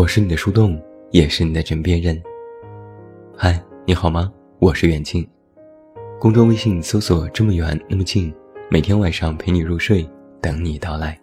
[0.00, 0.80] 我是你的树洞，
[1.10, 2.18] 也是你的枕边人。
[3.36, 4.32] 嗨，你好吗？
[4.58, 5.28] 我是远近。
[6.18, 8.32] 公众微信搜索“这么远那么近”，
[8.72, 10.08] 每天晚上陪你入睡，
[10.40, 11.20] 等你到来。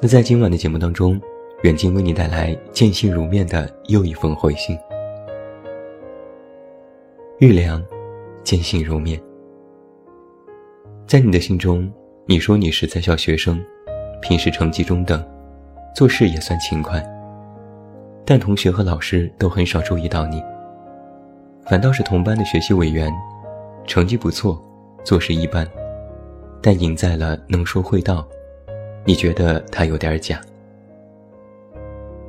[0.00, 1.20] 那在今晚的节目当中，
[1.64, 4.74] 远近为你带来见信如面的又一封回信。
[7.40, 7.84] 玉良，
[8.42, 9.20] 见信如面。
[11.06, 11.92] 在你的信中，
[12.24, 13.62] 你说你是在校学生，
[14.22, 15.22] 平时成绩中等。
[15.96, 17.02] 做事也算勤快，
[18.26, 20.44] 但同学和老师都很少注意到你。
[21.64, 23.10] 反倒是同班的学习委员，
[23.86, 24.62] 成绩不错，
[25.04, 25.66] 做事一般，
[26.60, 28.28] 但赢在了能说会道。
[29.06, 30.38] 你觉得他有点假？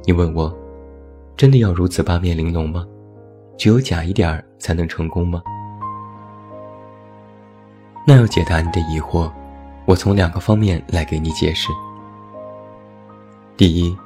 [0.05, 0.55] 你问我，
[1.35, 2.87] 真的要如此八面玲珑吗？
[3.57, 5.43] 只有假一点儿才能成功吗？
[8.07, 9.29] 那要解答你的疑惑，
[9.85, 11.67] 我从两个方面来给你解释。
[13.57, 13.97] 第一，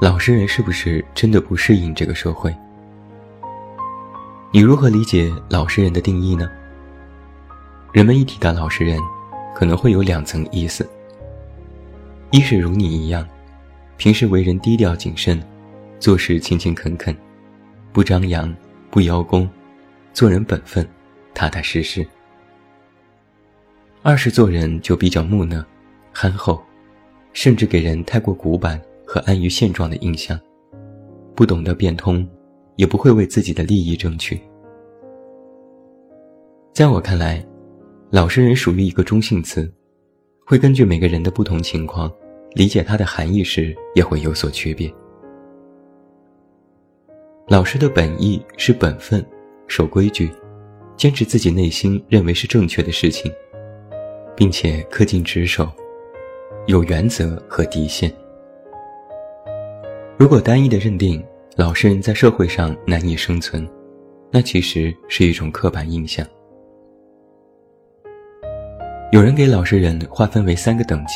[0.00, 2.52] 老实人是不是真的不适应这个社会？
[4.50, 6.50] 你如何理解老实人的定义呢？
[7.92, 8.98] 人们一提到老实人，
[9.54, 10.84] 可能会有两层意思：
[12.32, 13.24] 一是如你一样，
[13.98, 15.40] 平时为人低调谨慎，
[16.00, 17.16] 做事勤勤恳恳，
[17.92, 18.52] 不张扬，
[18.90, 19.48] 不邀功，
[20.12, 20.84] 做人本分，
[21.32, 22.04] 踏踏实实；
[24.02, 25.64] 二是做人就比较木讷，
[26.12, 26.60] 憨厚。
[27.32, 30.38] 甚至给人太过古板和安于现状的印象，
[31.34, 32.28] 不懂得变通，
[32.76, 34.40] 也不会为自己的利益争取。
[36.72, 37.44] 在我看来，
[38.10, 39.70] 老实人属于一个中性词，
[40.46, 42.12] 会根据每个人的不同情况，
[42.54, 44.92] 理解它的含义时也会有所区别。
[47.48, 49.24] 老实的本意是本分、
[49.66, 50.30] 守规矩、
[50.96, 53.30] 坚持自己内心认为是正确的事情，
[54.36, 55.70] 并且恪尽职守。
[56.66, 58.12] 有原则和底线。
[60.16, 61.22] 如果单一的认定
[61.56, 63.68] 老实人在社会上难以生存，
[64.30, 66.24] 那其实是一种刻板印象。
[69.10, 71.14] 有人给老实人划分为三个等级：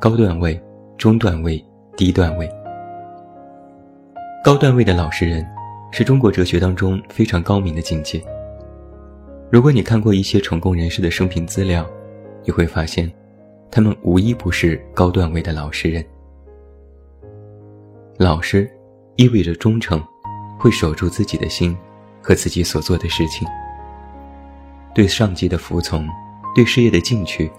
[0.00, 0.58] 高段位、
[0.96, 1.62] 中段位、
[1.94, 2.50] 低段位。
[4.42, 5.46] 高段位的老实人，
[5.92, 8.22] 是中国哲学当中非常高明的境界。
[9.50, 11.86] 如果你看过一些成功人士的生平资料，
[12.42, 13.12] 你会发现。
[13.70, 16.04] 他们无一不是高段位的老实人。
[18.16, 18.70] 老实
[19.16, 20.02] 意味着忠诚，
[20.58, 21.76] 会守住自己的心
[22.22, 23.46] 和自己所做的事情。
[24.94, 26.08] 对上级的服从，
[26.54, 27.50] 对事业的进取，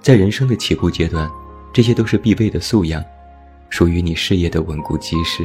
[0.00, 1.28] 在人生的起步阶段，
[1.72, 3.02] 这些都是必备的素养，
[3.68, 5.44] 属于你事业的稳固基石。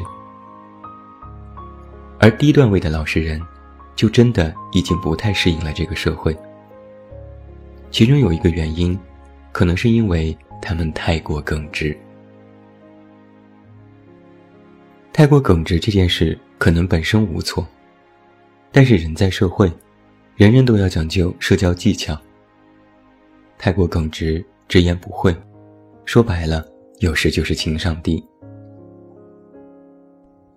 [2.20, 3.42] 而低段位的老实人，
[3.96, 6.38] 就真的已经不太适应了这个社会。
[7.90, 9.00] 其中有一个原因。
[9.54, 11.96] 可能是因为他们太过耿直，
[15.14, 17.66] 太过耿直这件事可能本身无错，
[18.72, 19.72] 但是人在社会，
[20.36, 22.20] 人人都要讲究社交技巧。
[23.60, 25.34] 太过耿直，直言不讳，
[26.04, 26.66] 说白了，
[27.00, 28.22] 有时就是情商低。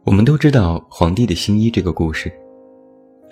[0.05, 2.33] 我们都知道皇帝的新衣这个故事，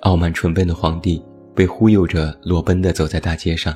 [0.02, 1.24] 傲慢蠢笨的皇帝
[1.54, 3.74] 被忽悠着裸奔的走在大街上。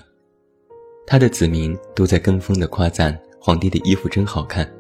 [1.11, 4.71] 他的子民都在跟风的夸赞皇帝的衣服真好看。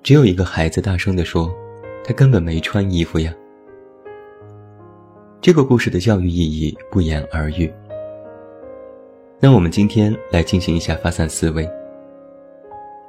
[0.00, 1.52] 只有一个孩子大声地说
[2.06, 3.34] ：“他根本没穿衣服呀。”
[5.42, 7.68] 这个故事的教育意义不言而喻。
[9.40, 11.68] 那我们今天来进行一下发散思维。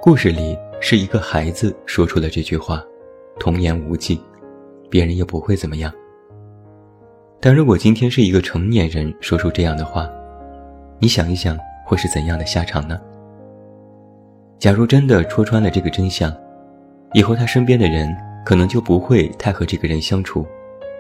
[0.02, 2.84] 故事里是一个孩子说出了这句话，
[3.40, 4.20] 童言无忌，
[4.90, 5.94] 别人也不会怎么样。
[7.40, 10.10] 但如果今天是一个成年人说出这样的话，
[10.98, 11.56] 你想一想。
[11.86, 13.00] 会是怎样的下场呢？
[14.60, 16.34] 假如真的戳穿了这个真相，
[17.14, 18.16] 以后他身边的人
[18.46, 20.48] 可能就不会太和这个人相处，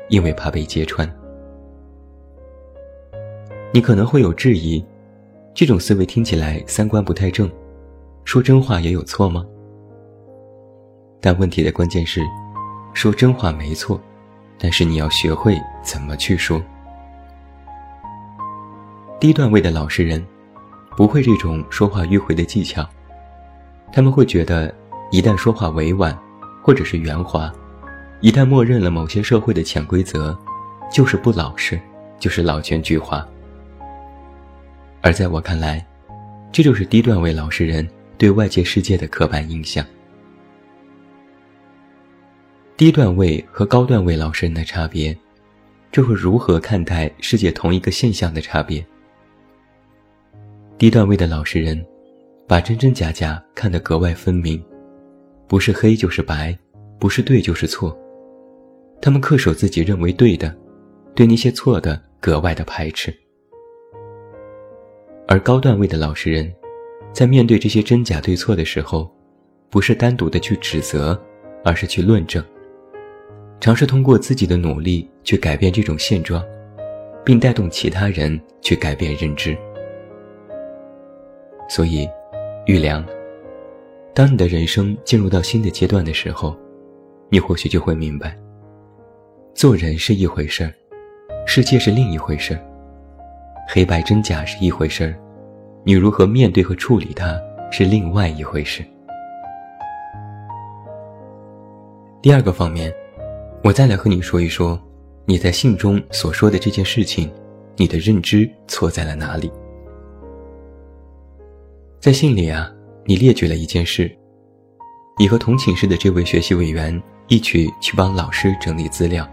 [0.09, 1.09] 因为怕被揭穿。
[3.73, 4.83] 你可能会有质疑，
[5.53, 7.49] 这种思维听起来三观不太正，
[8.25, 9.45] 说真话也有错吗？
[11.21, 12.21] 但问题的关键是，
[12.93, 13.97] 说真话没错，
[14.59, 16.61] 但是你要学会怎么去说。
[19.21, 20.21] 低段位的老实人。
[20.95, 22.87] 不会这种说话迂回的技巧，
[23.91, 24.73] 他们会觉得，
[25.11, 26.17] 一旦说话委婉，
[26.61, 27.51] 或者是圆滑，
[28.21, 30.37] 一旦默认了某些社会的潜规则，
[30.91, 31.79] 就是不老实，
[32.19, 33.23] 就是老奸巨猾。
[35.01, 35.85] 而在我看来，
[36.51, 37.87] 这就是低段位老实人
[38.17, 39.85] 对外界世界的刻板印象。
[42.77, 45.15] 低段位和高段位老实人的差别，
[45.91, 48.83] 这会如何看待世界同一个现象的差别？
[50.77, 51.83] 低段位的老实人，
[52.47, 54.61] 把真真假假看得格外分明，
[55.47, 56.57] 不是黑就是白，
[56.99, 57.97] 不是对就是错。
[59.01, 60.53] 他们恪守自己认为对的，
[61.13, 63.13] 对那些错的格外的排斥。
[65.27, 66.53] 而高段位的老实人，
[67.13, 69.09] 在面对这些真假对错的时候，
[69.69, 71.19] 不是单独的去指责，
[71.63, 72.43] 而是去论证，
[73.61, 76.43] 尝试通过自己的努力去改变这种现状，
[77.23, 79.57] 并带动其他人去改变认知。
[81.67, 82.07] 所以，
[82.65, 83.03] 玉良，
[84.13, 86.55] 当你的人生进入到新的阶段的时候，
[87.29, 88.37] 你或许就会明白，
[89.55, 90.73] 做人是一回事儿，
[91.45, 92.61] 世界是另一回事儿，
[93.67, 95.15] 黑白真假是一回事儿，
[95.83, 98.83] 你如何面对和处理它是另外一回事。
[102.21, 102.93] 第二个方面，
[103.63, 104.79] 我再来和你说一说，
[105.25, 107.31] 你在信中所说的这件事情，
[107.75, 109.51] 你的认知错在了哪里？
[112.03, 112.69] 在信里啊，
[113.05, 114.13] 你列举了一件事：
[115.17, 119.25] 你和同寝室的这位学习委员一起去帮老师整理资料。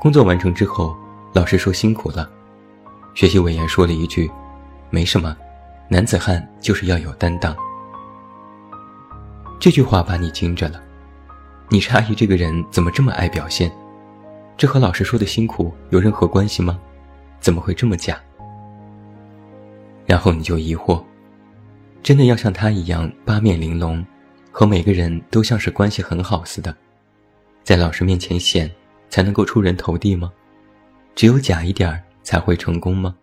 [0.00, 0.96] 工作完成之后，
[1.34, 2.26] 老师说辛苦了，
[3.14, 4.30] 学习委员说了一句
[4.88, 5.36] ：“没什么，
[5.90, 7.54] 男子汉就是要有担当。”
[9.60, 10.80] 这句话把你惊着了，
[11.68, 13.70] 你诧异这个人怎么这么爱表现？
[14.56, 16.80] 这和老师说的辛苦有任何关系吗？
[17.40, 18.18] 怎么会这么假？
[20.06, 21.04] 然后你就疑惑。
[22.06, 24.06] 真的要像他一样八面玲珑，
[24.52, 26.72] 和每个人都像是关系很好似的，
[27.64, 28.70] 在老师面前显，
[29.08, 30.32] 才能够出人头地吗？
[31.16, 33.16] 只有假一点才会成功吗？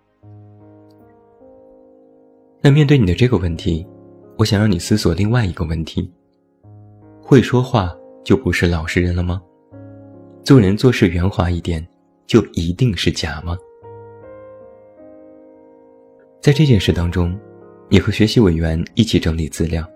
[2.59, 3.87] 那面对你的这个问题，
[4.37, 6.11] 我想让你思索另外一个问题：
[7.21, 7.89] 会说话
[8.21, 9.41] 就不是老实人了吗？
[10.43, 11.87] 做人做事圆滑一点，
[12.27, 13.57] 就一定是假吗？
[16.41, 17.33] 在这件事当中。
[17.93, 19.87] 你和学习委员一起整理资料，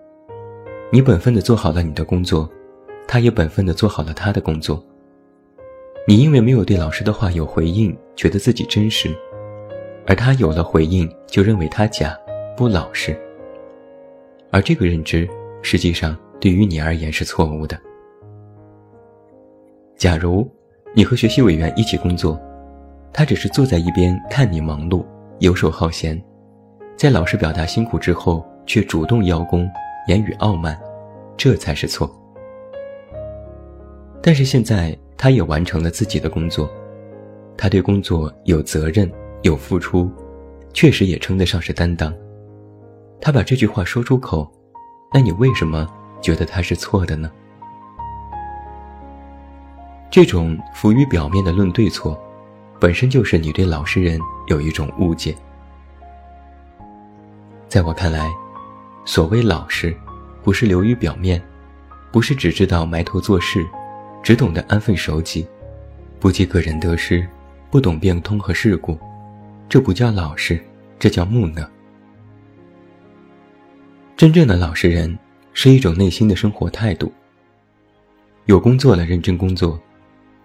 [0.92, 2.48] 你本分的做好了你的工作，
[3.08, 4.80] 他也本分的做好了他的工作。
[6.06, 9.12] 你因为没有对老师的话有回应，觉得自己真实，
[10.06, 12.16] 而他有了回应，就认为他假，
[12.56, 13.20] 不老实。
[14.52, 15.28] 而这个认知
[15.60, 17.76] 实际上对于你而言是错误的。
[19.96, 20.48] 假如
[20.94, 22.40] 你和学习委员一起工作，
[23.12, 25.04] 他只是坐在一边看你忙碌，
[25.40, 26.16] 游手好闲。
[26.98, 29.70] 在老师表达辛苦之后，却主动邀功，
[30.08, 30.76] 言语傲慢，
[31.36, 32.10] 这才是错。
[34.20, 36.68] 但是现在，他也完成了自己的工作，
[37.56, 39.08] 他对工作有责任、
[39.42, 40.10] 有付出，
[40.72, 42.12] 确实也称得上是担当。
[43.20, 44.50] 他把这句话说出口，
[45.14, 45.86] 那你为什么
[46.20, 47.30] 觉得他是错的呢？
[50.10, 52.20] 这种浮于表面的论对错，
[52.80, 54.18] 本身就是你对老实人
[54.48, 55.32] 有一种误解。
[57.68, 58.32] 在我看来，
[59.04, 59.94] 所谓老实，
[60.42, 61.42] 不是流于表面，
[62.10, 63.64] 不是只知道埋头做事，
[64.22, 65.46] 只懂得安分守己，
[66.18, 67.28] 不计个人得失，
[67.70, 68.98] 不懂变通和世故，
[69.68, 70.58] 这不叫老实，
[70.98, 71.68] 这叫木讷。
[74.16, 75.16] 真正的老实人，
[75.52, 77.12] 是一种内心的生活态度。
[78.46, 79.78] 有工作了，认真工作，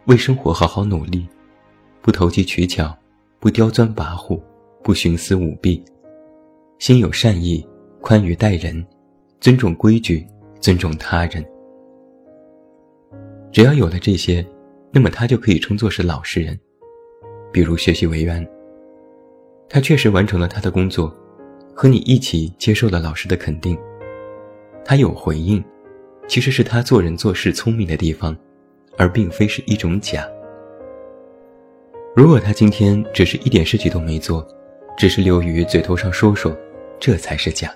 [0.08, 1.26] 为生活好好努力，
[2.02, 2.94] 不投机取巧，
[3.40, 4.38] 不刁钻跋扈，
[4.84, 5.82] 不徇私舞弊。
[6.84, 7.66] 心有善意，
[8.02, 8.86] 宽于待人，
[9.40, 10.28] 尊重规矩，
[10.60, 11.42] 尊重他人。
[13.54, 14.46] 只要有了这些，
[14.92, 16.60] 那么他就可以称作是老实人。
[17.54, 18.46] 比如学习委员，
[19.70, 21.10] 他确实完成了他的工作，
[21.74, 23.80] 和你一起接受了老师的肯定。
[24.84, 25.64] 他有回应，
[26.28, 28.36] 其实是他做人做事聪明的地方，
[28.98, 30.30] 而并非是一种假。
[32.14, 34.46] 如果他今天只是一点事情都没做，
[34.98, 36.54] 只是流于嘴头上说说。
[37.00, 37.70] 这才是假，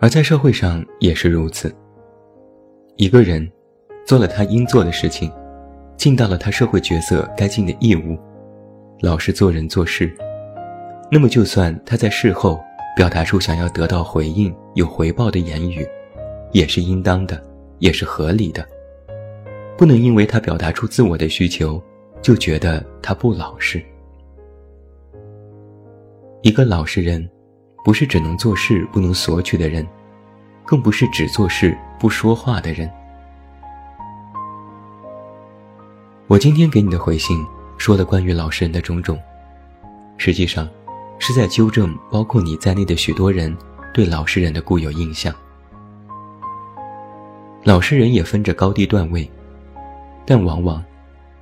[0.00, 1.74] 而在社会上也是如此。
[2.96, 3.50] 一个人
[4.06, 5.30] 做了他应做的事情，
[5.96, 8.18] 尽到了他社会角色该尽的义务，
[9.00, 10.10] 老实做人做事，
[11.10, 12.60] 那么就算他在事后
[12.96, 15.86] 表达出想要得到回应、有回报的言语，
[16.52, 17.42] 也是应当的，
[17.78, 18.66] 也是合理的。
[19.76, 21.82] 不能因为他表达出自我的需求，
[22.20, 23.82] 就觉得他不老实。
[26.42, 27.28] 一个老实人，
[27.84, 29.86] 不是只能做事不能索取的人，
[30.64, 32.90] 更不是只做事不说话的人。
[36.26, 37.46] 我今天给你的回信
[37.78, 39.16] 说了关于老实人的种种，
[40.18, 40.68] 实际上
[41.20, 43.56] 是在纠正包括你在内的许多人
[43.94, 45.32] 对老实人的固有印象。
[47.62, 49.30] 老实人也分着高低段位，
[50.26, 50.82] 但往往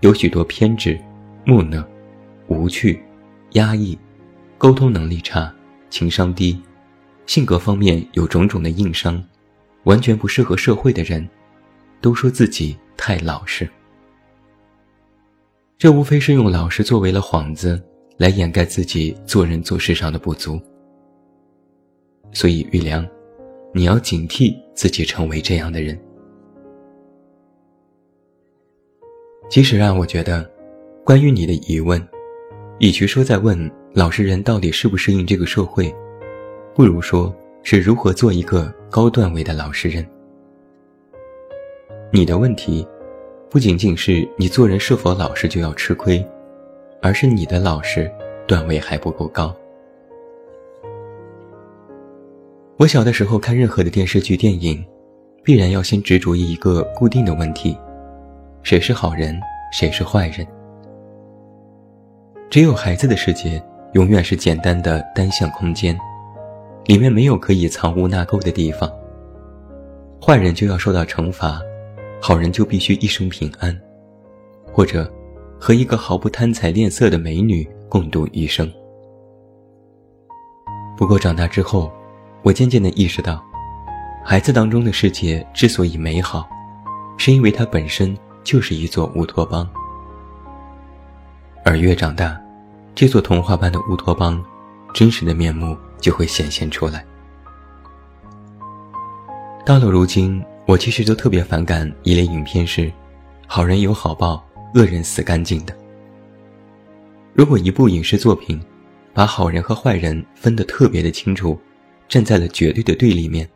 [0.01, 1.01] 有许多偏执、
[1.47, 1.83] 木讷、
[2.49, 3.03] 无趣、
[3.53, 3.99] 压抑。
[4.61, 5.51] 沟通能力差，
[5.89, 6.61] 情商低，
[7.25, 9.25] 性格方面有种种的硬伤，
[9.85, 11.27] 完全不适合社会的人，
[12.03, 13.67] 都说自己太老实。
[15.79, 17.83] 这无非是用老实作为了幌子，
[18.19, 20.61] 来掩盖自己做人做事上的不足。
[22.31, 23.09] 所以，玉良，
[23.73, 25.99] 你要警惕自己成为这样的人。
[29.49, 30.47] 其实啊，我觉得，
[31.03, 32.07] 关于你的疑问，
[32.79, 33.59] 与其说在问
[33.93, 35.93] 老实人到底适不适应这个社会，
[36.77, 40.07] 不如说是如何做一个高段位的老实人。
[42.13, 42.87] 你的问题，
[43.51, 46.25] 不仅仅是你做人是否老实就要吃亏，
[47.03, 48.09] 而是你的老实
[48.47, 49.53] 段位还不够高。
[52.77, 54.85] 我小的时候看任何的电视剧、电影，
[55.43, 57.77] 必然要先执着于一个固定的问题：
[58.63, 59.37] 谁是好人，
[59.73, 60.47] 谁是坏人。
[62.49, 65.99] 只有孩子的世界永远是简单的单向空间，
[66.87, 68.91] 里面没有可以藏污纳垢的地方。
[70.23, 71.61] 坏人就要受到惩罚，
[72.21, 73.77] 好人就必须一生平安，
[74.73, 75.11] 或者
[75.59, 78.71] 和一个毫不贪财恋色的美女共度余生。
[80.97, 81.91] 不过长大之后，
[82.43, 83.43] 我渐渐地意识到，
[84.25, 86.49] 孩子当中的世界之所以美好，
[87.17, 89.69] 是因为它本身就是一座乌托邦。
[91.65, 92.40] 而越长大，
[93.01, 94.45] 这座童话般的乌托邦，
[94.93, 97.03] 真实的面目就会显现出来。
[99.65, 102.93] 到了如今，我其实就特别反感一类影片是
[103.49, 105.75] “好人有好报，恶人死干净”的。
[107.33, 108.61] 如果一部影视作品，
[109.15, 111.59] 把好人和坏人分得特别的清楚，
[112.07, 113.49] 站在了绝对的对立面，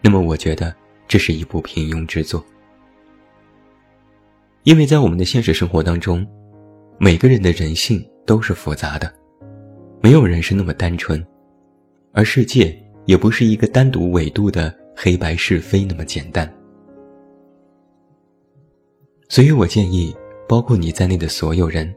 [0.00, 0.72] 那么我觉得
[1.08, 2.40] 这是一部平庸之作。
[4.62, 6.24] 因为在我们的现实生活当中，
[7.00, 8.00] 每个人的人性
[8.30, 9.12] 都是复杂的，
[10.00, 11.20] 没有人是那么单纯，
[12.12, 12.72] 而世界
[13.04, 16.48] 也不是一个单独纬度的黑白是非那么简单。
[19.28, 20.14] 所以我建议，
[20.48, 21.92] 包括你在内的所有人，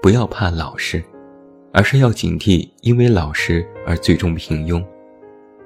[0.00, 1.04] 不要怕老实，
[1.70, 4.82] 而是要警惕因为老实而最终平庸。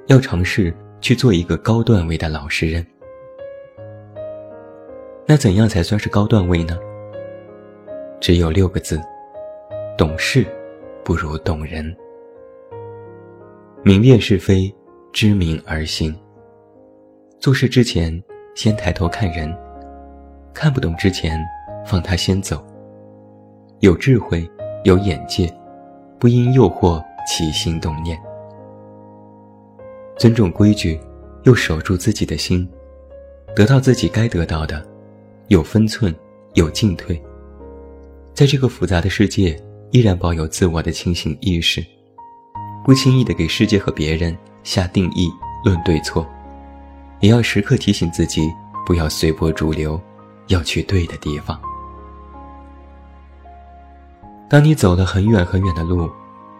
[0.09, 2.85] 要尝试去做一个高段位的老实人。
[5.27, 6.77] 那怎样才算是高段位呢？
[8.21, 9.01] 只有六个字：
[9.97, 10.47] 懂事
[11.03, 11.97] 不如懂人。
[13.83, 14.71] 明辨是非，
[15.11, 16.15] 知明而行。
[17.41, 18.23] 做事之前，
[18.55, 19.51] 先抬头看人；
[20.53, 21.41] 看不懂之前，
[21.87, 22.63] 放他先走。
[23.81, 24.47] 有智慧，
[24.85, 25.51] 有眼界，
[26.19, 28.21] 不因诱惑起心动念。
[30.19, 31.01] 尊重规矩，
[31.45, 32.69] 又守住自己的心，
[33.55, 34.87] 得到自己该得到的，
[35.49, 36.15] 有分寸，
[36.53, 37.19] 有进退。
[38.35, 39.59] 在这个复杂的世界，
[39.97, 41.83] 依然保有自我的清醒意识，
[42.85, 45.33] 不轻易的给世界和别人下定义、
[45.65, 46.27] 论对错，
[47.21, 48.53] 也要时刻提醒自己，
[48.85, 49.99] 不要随波逐流，
[50.49, 51.59] 要去对的地方。
[54.51, 56.11] 当你走了很远很远的路，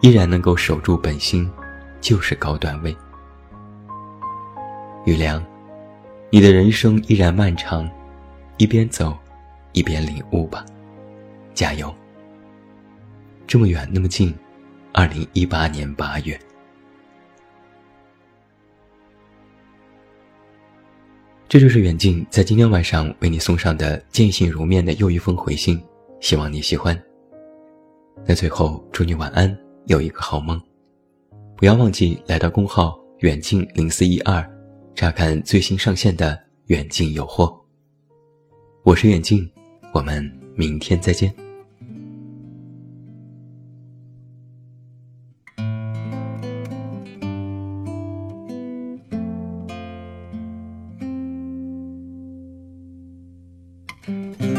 [0.01, 1.47] 依然能够守住本心，
[2.01, 2.97] 就是高段位。
[5.05, 5.45] 雨良，
[6.31, 7.87] 你的人生依然漫长，
[8.57, 9.15] 一边走，
[9.73, 10.65] 一边领悟吧，
[11.53, 11.95] 加油！
[13.47, 14.35] 这么远，那么近，
[14.93, 16.39] 二零一八年八月，
[21.49, 25.81] 这就是远近在今天晚上为你送上的见信如面的又一封回信，
[26.19, 27.01] 希望你喜欢。
[28.27, 30.61] 那最后，祝你晚安，有一个好梦，
[31.57, 34.45] 不要忘记来到公号远近零四一二。
[34.97, 37.55] 查看最新上线的远近有货。
[38.83, 39.49] 我是远近，
[39.93, 40.25] 我们
[40.57, 41.46] 明天再见。
[54.09, 54.56] Mm-hmm.